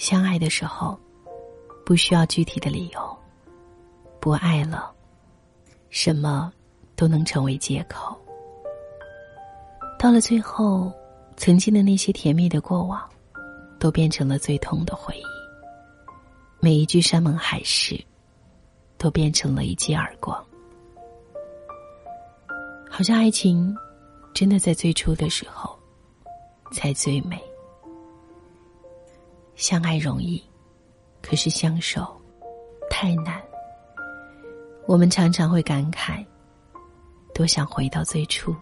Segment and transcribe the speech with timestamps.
[0.00, 0.98] 相爱的时候，
[1.84, 3.00] 不需要具体的理由；
[4.18, 4.90] 不爱了，
[5.90, 6.50] 什么
[6.96, 8.18] 都能成为借口。
[9.98, 10.90] 到了最后，
[11.36, 13.06] 曾经的那些甜蜜的过往，
[13.78, 15.24] 都变成了最痛的回忆。
[16.60, 18.02] 每一句山盟海誓，
[18.96, 20.42] 都变成了一记耳光。
[22.88, 23.76] 好像爱情，
[24.32, 25.78] 真的在最初的时候，
[26.72, 27.38] 才最美。
[29.60, 30.42] 相爱容易，
[31.20, 32.18] 可是相守
[32.88, 33.38] 太难。
[34.86, 36.24] 我们常常会感慨，
[37.34, 38.56] 多想回到最初，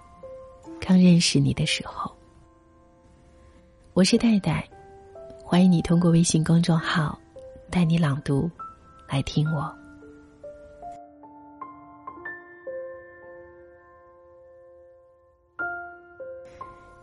[0.81, 2.13] 刚认识你的时候。
[3.93, 4.69] 我是戴戴，
[5.45, 7.17] 欢迎你通过微信公众号
[7.71, 8.51] “带你朗读”
[9.09, 9.73] 来听我。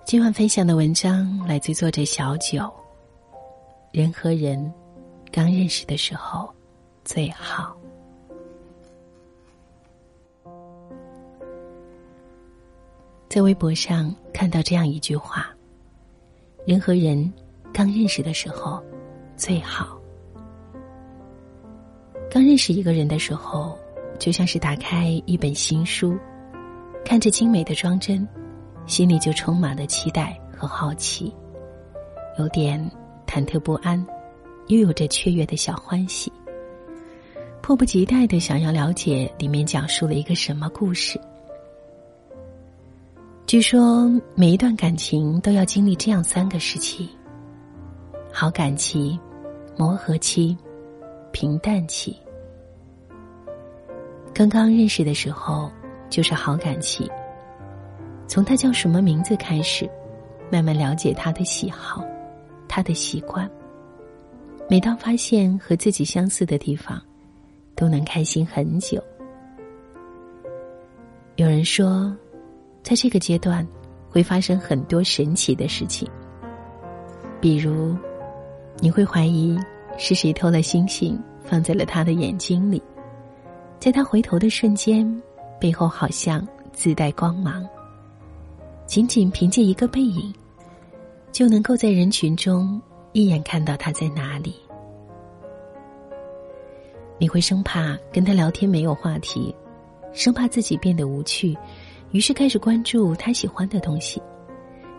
[0.04, 2.70] 今晚分享的文章来自作者小九。
[3.96, 4.74] 人和人
[5.32, 6.54] 刚认识的时候
[7.05, 7.74] 最好。
[13.29, 15.48] 在微博上看到这样一句话：
[16.65, 17.32] 人和人
[17.71, 18.84] 刚认识的时候
[19.37, 19.98] 最好。
[22.30, 23.80] 刚认识一个人的时候，
[24.20, 26.18] 就像是打开一本新书，
[27.05, 28.27] 看着精美的装帧，
[28.87, 31.34] 心里就充满了期待和好奇，
[32.37, 32.91] 有点。
[33.26, 34.05] 忐忑不安，
[34.68, 36.31] 又有着雀跃的小欢喜，
[37.62, 41.20] 迫不及待的想要了解里面讲述了一个什么故事。
[43.46, 47.07] 据说每一段感情都要经历这样三个时期：
[48.31, 49.20] 好感期、
[49.77, 50.57] 磨合期、
[51.31, 52.18] 平淡期。
[54.34, 55.71] 刚刚认识的时候
[56.09, 57.09] 就是好感期，
[58.27, 59.90] 从他叫什么名字开始，
[60.51, 62.03] 慢慢了解他的喜好。
[62.76, 63.49] 他的习惯。
[64.69, 67.02] 每当发现和自己相似的地方，
[67.74, 69.02] 都能开心很久。
[71.38, 72.14] 有人说，
[72.84, 73.66] 在这个阶段
[74.09, 76.06] 会发生很多神奇的事情，
[77.40, 77.96] 比如
[78.80, 79.58] 你会怀疑
[79.97, 82.84] 是谁偷了星星放在了他的眼睛里，
[83.80, 85.09] 在他回头的瞬间，
[85.62, 87.66] 背后好像自带光芒。
[88.85, 90.34] 仅仅凭借一个背影。
[91.35, 92.81] 就能够在人群中
[93.12, 94.56] 一眼看到他在哪里。
[97.18, 99.53] 你会生怕跟他聊天没有话题，
[100.13, 101.53] 生怕自己变得无趣，
[102.12, 104.23] 于是开始关注他喜欢的东西，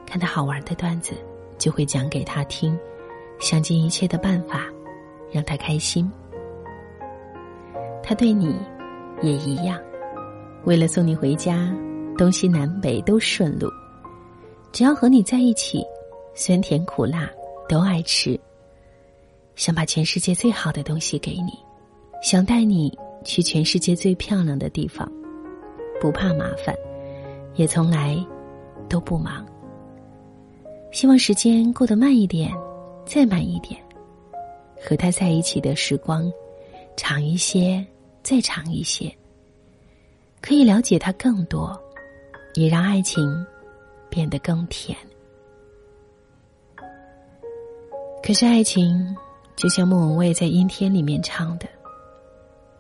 [0.05, 1.15] 看他好玩的段子，
[1.57, 2.79] 就会讲给他听，
[3.41, 4.67] 想尽一切的办法
[5.33, 6.07] 让他开心。
[8.03, 8.55] 他对你
[9.23, 9.81] 也一样，
[10.67, 11.75] 为了送你回家，
[12.19, 13.71] 东西南北都顺路，
[14.71, 15.83] 只要和你在一起。
[16.39, 17.31] 酸甜苦辣
[17.67, 18.39] 都爱吃，
[19.55, 21.59] 想把全世界最好的东西给你，
[22.23, 25.11] 想带你去全世界最漂亮的地方，
[25.99, 26.77] 不怕麻烦，
[27.55, 28.23] 也从来
[28.87, 29.47] 都不忙。
[30.93, 32.53] 希望时间过得慢一点，
[33.07, 33.81] 再慢一点，
[34.79, 36.31] 和他在一起的时光
[36.99, 37.83] 长一些，
[38.23, 39.11] 再长一些，
[40.43, 41.75] 可以了解他更多，
[42.57, 43.25] 也让爱情
[44.11, 44.95] 变得更甜。
[48.27, 49.17] 可是爱情，
[49.55, 51.69] 就像莫文蔚在《阴天》里面唱的，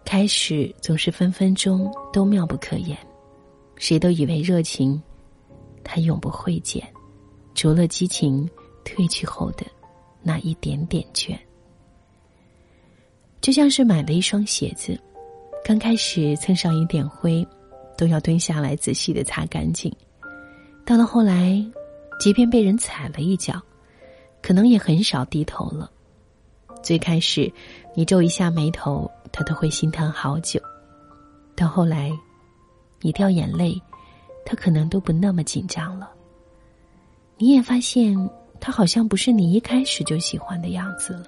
[0.04, 2.98] 开始总是分分钟都妙不可言，
[3.76, 5.00] 谁都以为热情，
[5.84, 6.82] 它永不会减，
[7.54, 8.44] 除了激情
[8.84, 9.64] 褪去后的
[10.20, 11.38] 那一点点倦。
[13.40, 14.98] 就像是买了一双鞋子，
[15.64, 17.46] 刚开始蹭上一点灰，
[17.96, 19.94] 都要蹲下来仔细的擦干净，
[20.84, 21.64] 到了后来，
[22.18, 23.62] 即便被人踩了一脚。
[24.46, 25.90] 可能也很少低头了。
[26.80, 27.52] 最开始，
[27.96, 30.60] 你皱一下眉头，他都会心疼好久；
[31.56, 32.16] 到后来，
[33.00, 33.76] 你掉眼泪，
[34.44, 36.08] 他可能都不那么紧张了。
[37.36, 38.16] 你也发现，
[38.60, 41.24] 他好像不是你一开始就喜欢的样子了。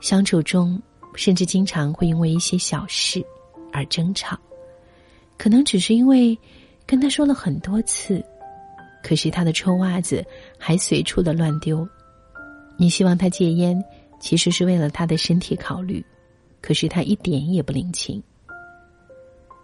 [0.00, 0.82] 相处中，
[1.14, 3.24] 甚至经常会因为一些小事
[3.72, 4.36] 而争吵，
[5.38, 6.36] 可能只是因为
[6.84, 8.20] 跟他说了很多次。
[9.06, 10.26] 可是他的臭袜子
[10.58, 11.88] 还随处的乱丢，
[12.76, 13.80] 你希望他戒烟，
[14.18, 16.04] 其实是为了他的身体考虑，
[16.60, 18.20] 可是他一点也不领情。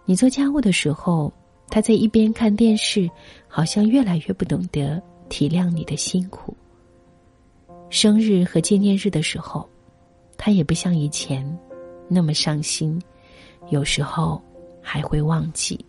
[0.05, 1.29] 你做家务的时候，
[1.67, 3.11] 他在一边看电视，
[3.49, 6.55] 好像越来越不懂得体谅你的辛苦。
[7.89, 9.69] 生日和纪念日的时候，
[10.37, 11.45] 他也不像以前
[12.07, 12.97] 那么上心，
[13.71, 14.41] 有时候
[14.81, 15.85] 还会忘记。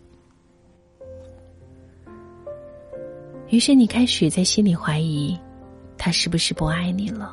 [3.49, 5.37] 于是你开始在心里怀疑，
[5.97, 7.31] 他是不是不爱你了？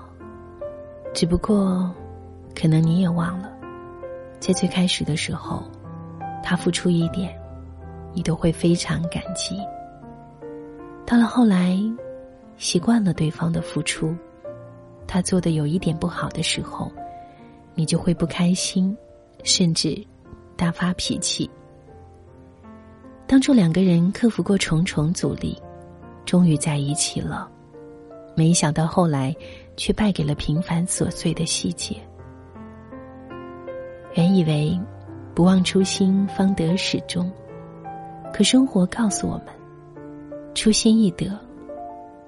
[1.14, 1.90] 只不过，
[2.54, 3.50] 可能你也忘了，
[4.38, 5.62] 在最开始的时候，
[6.42, 7.34] 他付出一点，
[8.12, 9.56] 你都会非常感激。
[11.06, 11.78] 到了后来，
[12.58, 14.14] 习惯了对方的付出，
[15.06, 16.92] 他做的有一点不好的时候，
[17.74, 18.96] 你就会不开心，
[19.44, 20.02] 甚至
[20.56, 21.50] 大发脾气。
[23.26, 25.60] 当初两个人克服过重重阻力，
[26.24, 27.50] 终于在一起了，
[28.34, 29.34] 没想到后来
[29.76, 31.96] 却败给了平凡琐碎的细节。
[34.14, 34.78] 原以为
[35.34, 37.30] 不忘初心方得始终，
[38.32, 39.46] 可生活告诉我们，
[40.54, 41.38] 初心易得，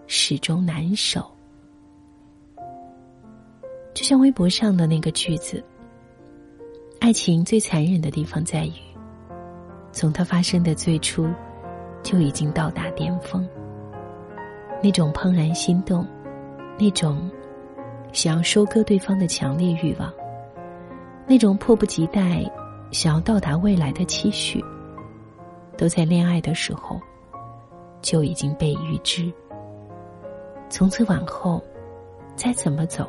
[0.06, 1.25] 始终难守。
[3.93, 5.62] 就像微博上的那个句子
[6.99, 8.73] ：“爱情最残忍的地方在于。”
[9.93, 11.29] 从它发生的最初，
[12.02, 13.49] 就已经到达巅峰。
[14.84, 16.06] 那种怦然心动，
[16.78, 17.31] 那种
[18.12, 20.12] 想要收割对方的强烈欲望，
[21.26, 22.44] 那种迫不及待
[22.90, 24.62] 想要到达未来的期许，
[25.78, 27.00] 都在恋爱的时候
[28.02, 29.32] 就已经被预知。
[30.69, 31.64] 从此往后，
[32.37, 33.08] 再怎么走，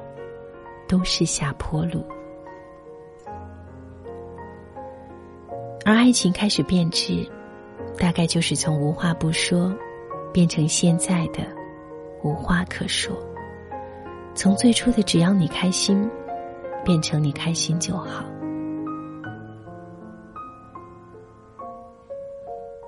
[0.87, 2.01] 都是下坡路。
[5.83, 7.29] 而爱情开始变质，
[7.99, 9.75] 大概就是从无话不说，
[10.31, 11.39] 变成现在的
[12.25, 13.13] 无话可说；
[14.33, 16.09] 从最初的只要你开心，
[16.83, 18.25] 变成你开心就好。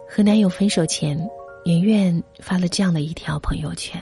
[0.09, 1.15] 和男友分手前，
[1.65, 4.01] 圆圆发了这样的一条朋友圈：“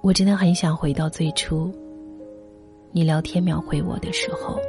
[0.00, 1.68] 我真的很想回到最初，
[2.92, 4.60] 你聊天秒回我的时候，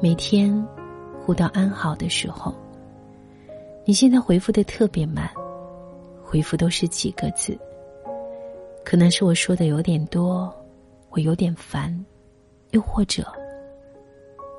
[0.00, 0.64] 每天。”
[1.20, 2.54] 互道安好的时候，
[3.84, 5.28] 你现在回复的特别慢，
[6.24, 7.54] 回复都是几个字。
[8.88, 10.50] 可能是我说的有点多，
[11.10, 11.94] 我有点烦，
[12.70, 13.22] 又或者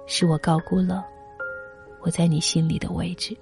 [0.05, 1.03] 是我高估了
[2.01, 3.35] 我在你心里的位置。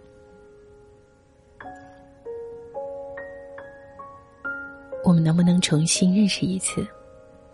[5.04, 6.88] 我们能不能重新认识一次，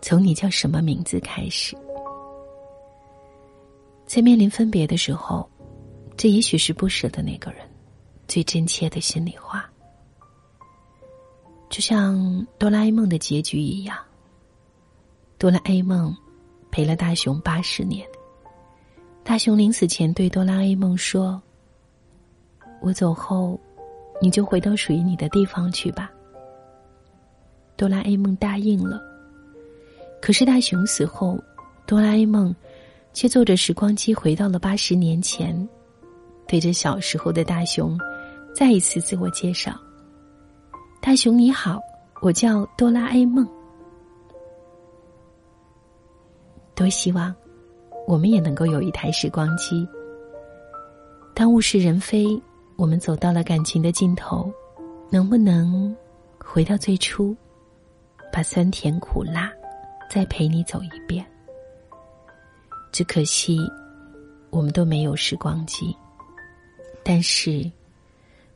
[0.00, 1.76] 从你叫什么名字开始？
[4.06, 5.44] 在面临分别的时候。
[6.16, 7.68] 这也许是不舍的那个人
[8.28, 9.68] 最真切的心里话，
[11.74, 13.98] 就像哆啦 A 梦的结局一样。
[15.40, 16.16] 哆啦 A 梦
[16.70, 18.06] 陪了大雄八十年，
[19.24, 21.42] 大雄临死前对哆啦 A 梦说
[22.80, 23.58] ：“我走后，
[24.22, 26.12] 你就回到属于你的地方去吧。”
[27.76, 29.02] 哆啦 A 梦答应了。
[30.22, 31.36] 可是大雄死后，
[31.88, 32.54] 哆啦 A 梦
[33.12, 35.68] 却坐着时光机回到了八十年前。
[36.46, 37.98] 对着小时候的大雄，
[38.54, 39.76] 再一次自我介绍
[41.04, 41.78] ：“大熊你好，
[42.22, 43.46] 我叫哆啦 A 梦。”
[46.74, 47.34] 多希望
[48.06, 49.86] 我们也能够有一台时光机。
[51.34, 52.24] 当物是人非，
[52.76, 54.50] 我们走到了感情的尽头，
[55.10, 55.94] 能不能
[56.42, 57.36] 回到最初，
[58.32, 59.52] 把酸甜苦辣
[60.10, 61.22] 再陪你走一遍？
[62.92, 63.58] 只可惜，
[64.48, 65.94] 我们都没有时光机。
[67.02, 67.70] 但是，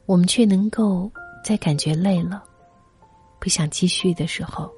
[0.07, 1.13] 我们却能够
[1.49, 2.45] 在感觉累了、
[3.41, 4.71] 不想继续的时候，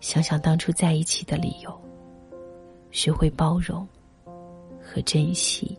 [0.00, 1.80] 想想当初在一起的理由，
[2.90, 3.86] 学会包容
[4.82, 5.78] 和珍惜。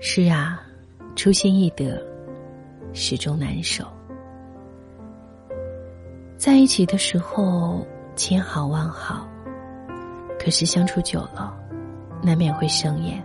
[0.00, 0.66] 是啊，
[1.14, 2.02] 初心易得，
[2.94, 3.86] 始终难守。
[6.38, 7.86] 在一起的时候。
[8.16, 9.28] 千好万好，
[10.38, 11.52] 可是相处久了，
[12.24, 13.22] 难免会生厌。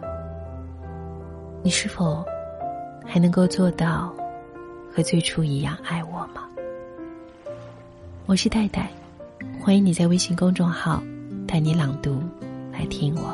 [1.64, 2.26] 你是否
[3.06, 4.14] 还能够做到
[4.94, 6.46] 和最初一样爱我吗？
[8.26, 8.92] 我是戴戴，
[9.62, 11.02] 欢迎你在微信公众号
[11.48, 12.22] “带你朗读”
[12.74, 13.34] 来听我。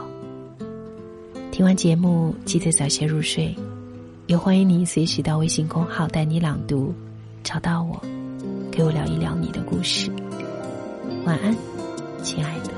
[1.51, 3.55] 听完节目记得早些入睡，
[4.27, 6.93] 也欢迎你随时到微信公号“带你朗读”
[7.43, 7.99] 找到我，
[8.71, 10.11] 给我聊一聊你的故事。
[11.25, 11.55] 晚安，
[12.21, 12.74] 亲爱的。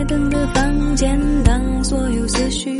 [0.00, 2.79] 开灯的房间，当所有思绪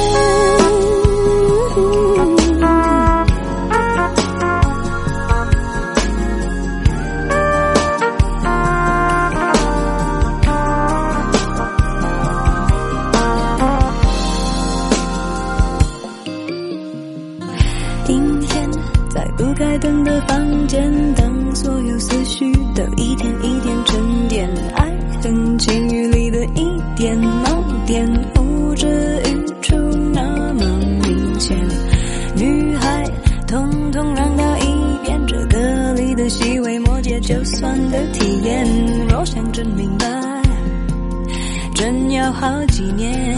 [20.41, 29.75] 房间，当所有思绪都一点一点沉淀，爱恨情欲里的一点盲点，呼之欲出
[30.11, 30.65] 那么
[31.03, 31.55] 明显。
[32.35, 33.03] 女孩，
[33.47, 34.63] 统统让到一
[35.03, 38.65] 边，这歌里的细微末节，就算的体验。
[39.09, 40.07] 若想真明白，
[41.75, 43.37] 真要好几年。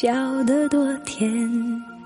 [0.00, 1.99] 笑得多甜。